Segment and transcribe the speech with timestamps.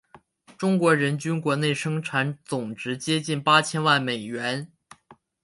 [0.57, 4.67] 中国人均国内生产总值接近八千万美元。